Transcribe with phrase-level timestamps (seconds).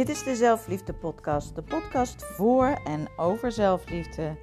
[0.00, 4.38] Dit is de Zelfliefde Podcast, de podcast voor en over zelfliefde.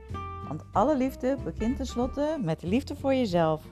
[0.47, 3.63] Want alle liefde begint tenslotte met de liefde voor jezelf.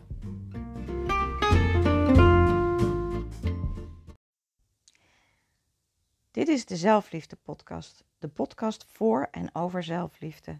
[6.31, 10.59] Dit is de Zelfliefde Podcast, de podcast voor en over zelfliefde.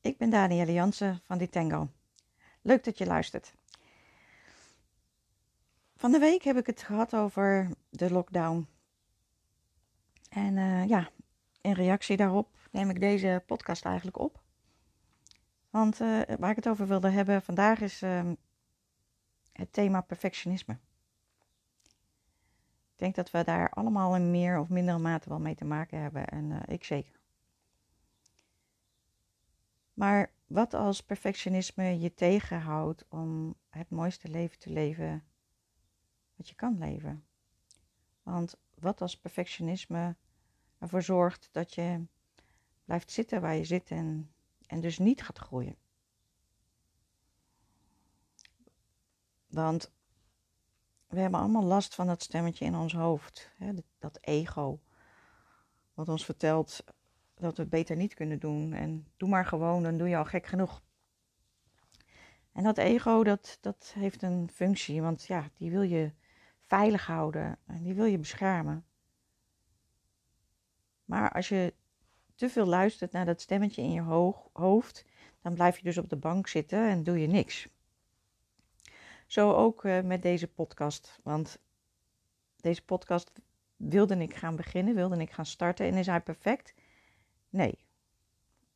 [0.00, 1.88] Ik ben Danielle Jansen van Tango.
[2.62, 3.54] Leuk dat je luistert.
[5.96, 8.68] Van de week heb ik het gehad over de lockdown.
[10.28, 11.10] En uh, ja,
[11.60, 14.42] in reactie daarop neem ik deze podcast eigenlijk op.
[15.70, 18.30] Want uh, waar ik het over wilde hebben vandaag is uh,
[19.52, 20.78] het thema perfectionisme.
[22.92, 26.00] Ik denk dat we daar allemaal in meer of mindere mate wel mee te maken
[26.00, 27.20] hebben en uh, ik zeker.
[29.94, 35.24] Maar wat als perfectionisme je tegenhoudt om het mooiste leven te leven
[36.36, 37.24] wat je kan leven?
[38.22, 40.16] Want wat als perfectionisme
[40.78, 42.06] ervoor zorgt dat je
[42.84, 44.32] blijft zitten waar je zit en,
[44.66, 45.76] en dus niet gaat groeien?
[49.46, 49.92] Want
[51.06, 54.80] we hebben allemaal last van dat stemmetje in ons hoofd, hè, dat ego,
[55.94, 56.84] wat ons vertelt
[57.34, 58.72] dat we het beter niet kunnen doen.
[58.72, 60.82] En doe maar gewoon, dan doe je al gek genoeg.
[62.52, 66.12] En dat ego, dat, dat heeft een functie, want ja, die wil je
[66.68, 68.84] veilig houden en die wil je beschermen.
[71.04, 71.74] Maar als je
[72.34, 75.04] te veel luistert naar dat stemmetje in je hoofd,
[75.40, 77.68] dan blijf je dus op de bank zitten en doe je niks.
[79.26, 81.20] Zo ook uh, met deze podcast.
[81.22, 81.58] Want
[82.56, 83.32] deze podcast
[83.76, 85.86] wilde ik gaan beginnen, wilde ik gaan starten.
[85.86, 86.74] En is hij perfect?
[87.48, 87.78] Nee.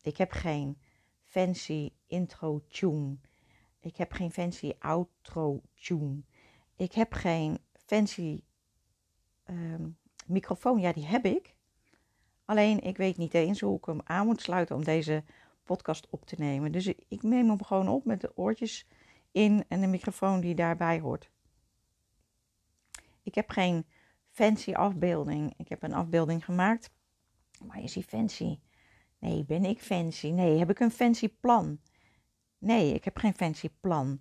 [0.03, 0.79] Ik heb geen
[1.25, 3.17] fancy intro tune.
[3.81, 6.23] Ik heb geen fancy outro tune.
[6.77, 7.59] Ik heb geen
[7.93, 8.43] fancy
[9.51, 10.81] um, microfoon.
[10.81, 11.57] Ja, die heb ik.
[12.45, 15.25] Alleen ik weet niet eens hoe ik hem aan moet sluiten om deze
[15.65, 16.73] podcast op te nemen.
[16.73, 18.87] Dus ik neem hem gewoon op met de oortjes
[19.33, 21.31] in en de microfoon die daarbij hoort.
[23.23, 23.87] Ik heb geen
[24.31, 25.55] fancy afbeelding.
[25.57, 26.91] Ik heb een afbeelding gemaakt.
[27.67, 28.59] Maar is hij fancy?
[29.19, 30.31] Nee, ben ik fancy?
[30.31, 31.81] Nee, heb ik een fancy plan?
[32.59, 34.21] Nee, ik heb geen fancy plan.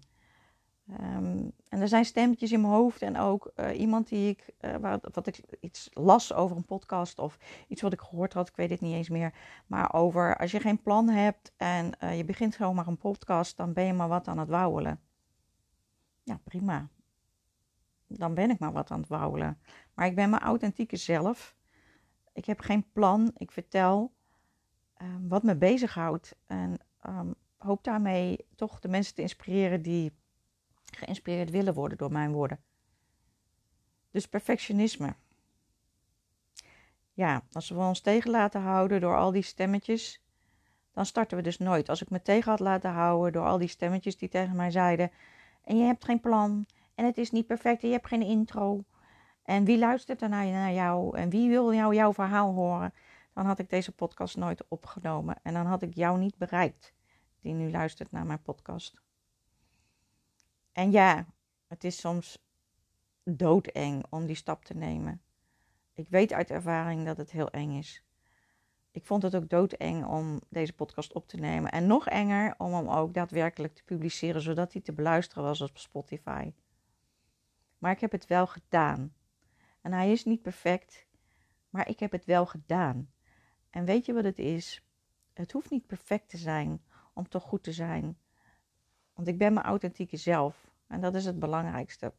[1.00, 4.76] Um, en er zijn stemmetjes in mijn hoofd en ook uh, iemand die ik, uh,
[4.76, 7.38] wat, wat, ik iets las over een podcast of
[7.68, 9.34] iets wat ik gehoord had, ik weet het niet eens meer.
[9.68, 13.58] Maar over als je geen plan hebt en uh, je begint gewoon maar een podcast,
[13.58, 15.00] dan ben je maar wat aan het wauwelen.
[16.24, 16.88] Ja, prima.
[18.08, 19.60] Dan ben ik maar wat aan het wauwelen.
[19.94, 21.56] Maar ik ben mijn authentieke zelf.
[22.34, 23.32] Ik heb geen plan.
[23.38, 24.14] Ik vertel
[24.94, 26.36] ehm, wat me bezighoudt.
[26.46, 30.14] En um, hoop daarmee toch de mensen te inspireren die
[30.98, 32.60] geïnspireerd willen worden door mijn woorden.
[34.12, 35.16] Dus perfectionisme.
[37.14, 40.22] Ja, als we ons tegen laten houden door al die stemmetjes,
[40.94, 41.90] dan starten we dus nooit.
[41.90, 45.12] Als ik me tegen had laten houden door al die stemmetjes die tegen mij zeiden:
[45.64, 46.66] En je hebt geen plan,
[46.96, 48.84] en het is niet perfect, en je hebt geen intro.
[49.44, 51.18] En wie luistert er naar jou?
[51.18, 52.94] En wie wil jou jouw verhaal horen?
[53.34, 55.36] Dan had ik deze podcast nooit opgenomen.
[55.44, 56.94] En dan had ik jou niet bereikt,
[57.40, 59.02] die nu luistert naar mijn podcast.
[60.72, 61.26] En ja,
[61.68, 62.46] het is soms
[63.24, 65.22] doodeng om die stap te nemen.
[65.94, 68.04] Ik weet uit ervaring dat het heel eng is.
[68.92, 71.72] Ik vond het ook doodeng om deze podcast op te nemen.
[71.72, 75.78] En nog enger om hem ook daadwerkelijk te publiceren, zodat hij te beluisteren was op
[75.78, 76.54] Spotify.
[77.78, 79.14] Maar ik heb het wel gedaan.
[79.82, 81.08] En hij is niet perfect,
[81.70, 83.12] maar ik heb het wel gedaan.
[83.70, 84.84] En weet je wat het is?
[85.34, 86.84] Het hoeft niet perfect te zijn
[87.14, 88.18] om toch goed te zijn.
[89.22, 90.68] Want ik ben mijn authentieke zelf.
[90.88, 92.14] En dat is het belangrijkste.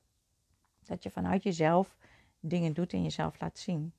[0.85, 1.97] Dat je vanuit jezelf
[2.41, 3.93] dingen doet en jezelf laat zien.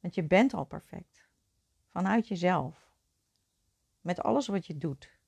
[0.00, 1.28] Want je bent al perfect.
[1.88, 2.88] Vanuit jezelf.
[4.00, 5.18] Met alles wat je doet.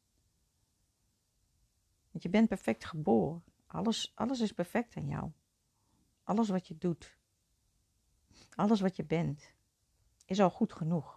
[2.10, 3.44] Want je bent perfect geboren.
[3.66, 5.30] Alles, alles is perfect aan jou.
[6.24, 7.16] Alles wat je doet.
[8.54, 9.52] Alles wat je bent.
[10.24, 11.15] Is al goed genoeg.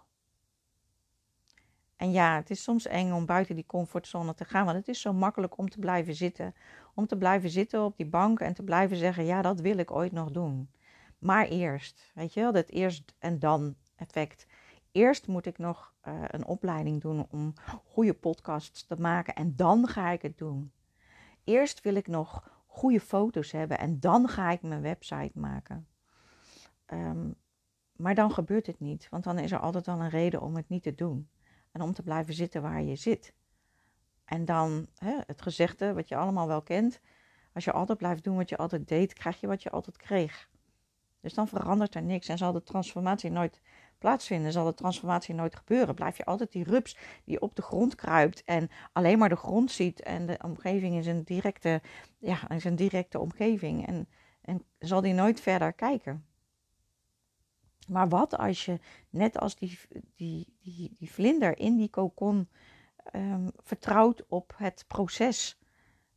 [2.00, 5.00] En ja, het is soms eng om buiten die comfortzone te gaan, want het is
[5.00, 6.54] zo makkelijk om te blijven zitten.
[6.94, 9.90] Om te blijven zitten op die bank en te blijven zeggen: ja, dat wil ik
[9.90, 10.70] ooit nog doen.
[11.18, 14.46] Maar eerst, weet je wel, dat eerst en dan effect.
[14.92, 17.54] Eerst moet ik nog uh, een opleiding doen om
[17.84, 20.72] goede podcasts te maken en dan ga ik het doen.
[21.44, 25.86] Eerst wil ik nog goede foto's hebben en dan ga ik mijn website maken.
[26.92, 27.34] Um,
[27.96, 30.68] maar dan gebeurt het niet, want dan is er altijd al een reden om het
[30.68, 31.28] niet te doen.
[31.72, 33.32] En om te blijven zitten waar je zit.
[34.24, 37.00] En dan hè, het gezegde, wat je allemaal wel kent.
[37.52, 40.48] Als je altijd blijft doen wat je altijd deed, krijg je wat je altijd kreeg.
[41.20, 43.60] Dus dan verandert er niks en zal de transformatie nooit
[43.98, 45.94] plaatsvinden, zal de transformatie nooit gebeuren.
[45.94, 49.70] Blijf je altijd die rups die op de grond kruipt en alleen maar de grond
[49.70, 51.82] ziet en de omgeving is een directe,
[52.18, 54.08] ja, is een directe omgeving en,
[54.40, 56.24] en zal die nooit verder kijken.
[57.90, 59.78] Maar wat als je, net als die,
[60.16, 62.48] die, die, die vlinder in die kokon,
[63.12, 65.58] um, vertrouwt op het proces.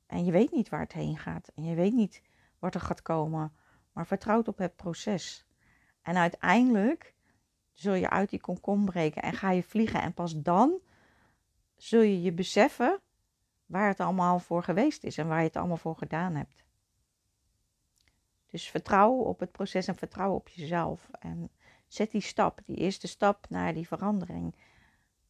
[0.05, 1.51] En je weet niet waar het heen gaat.
[1.55, 2.21] En je weet niet
[2.59, 3.53] wat er gaat komen.
[3.91, 5.45] Maar vertrouwt op het proces.
[6.01, 7.13] En uiteindelijk
[7.71, 10.01] zul je uit die kokon breken en ga je vliegen.
[10.01, 10.79] En pas dan
[11.75, 12.99] zul je je beseffen
[13.65, 16.63] waar het allemaal voor geweest is en waar je het allemaal voor gedaan hebt.
[18.45, 21.09] Dus vertrouw op het proces en vertrouw op jezelf.
[21.19, 21.49] En
[21.93, 24.55] zet die stap, die eerste stap naar die verandering.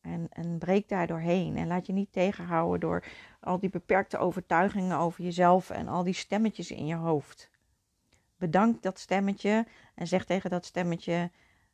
[0.02, 1.58] En, en breek daar doorheen.
[1.58, 3.06] En laat je niet tegenhouden door
[3.40, 7.50] al die beperkte overtuigingen over jezelf en al die stemmetjes in je hoofd.
[8.38, 11.32] Bedank dat stemmetje en zeg tegen dat stemmetje: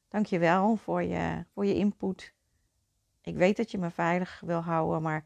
[0.08, 2.34] Dankjewel voor je, voor je input.
[3.22, 5.26] Ik weet dat je me veilig wil houden, maar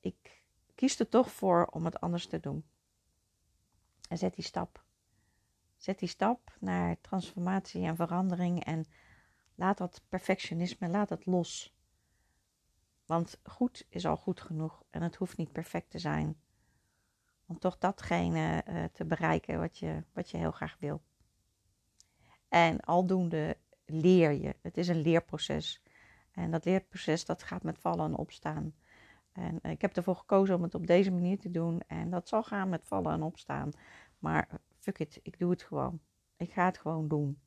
[0.00, 0.42] ik
[0.74, 2.64] kies er toch voor om het anders te doen.
[4.08, 4.85] En zet die stap.
[5.86, 8.84] Zet die stap naar transformatie en verandering en
[9.54, 11.74] laat dat perfectionisme, laat het los.
[13.04, 16.40] Want goed is al goed genoeg en het hoeft niet perfect te zijn.
[17.46, 21.02] Om toch datgene uh, te bereiken wat je, wat je heel graag wil.
[22.48, 24.56] En aldoende leer je.
[24.62, 25.82] Het is een leerproces.
[26.30, 28.74] En dat leerproces dat gaat met vallen en opstaan.
[29.32, 31.80] En ik heb ervoor gekozen om het op deze manier te doen.
[31.86, 33.70] En dat zal gaan met vallen en opstaan.
[34.18, 34.48] Maar
[34.86, 36.00] fuck it, ik doe het gewoon.
[36.36, 37.38] Ik ga het gewoon doen.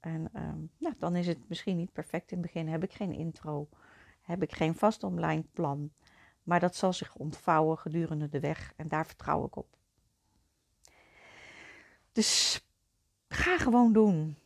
[0.00, 2.68] En um, dan is het misschien niet perfect in het begin.
[2.68, 3.68] Heb ik geen intro.
[4.22, 5.92] Heb ik geen vast online plan.
[6.42, 8.72] Maar dat zal zich ontvouwen gedurende de weg.
[8.76, 9.76] En daar vertrouw ik op.
[12.12, 12.62] Dus
[13.28, 14.36] ga gewoon doen.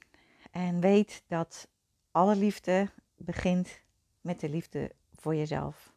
[0.50, 1.68] En weet dat
[2.10, 3.80] alle liefde begint
[4.20, 5.95] met de liefde voor jezelf.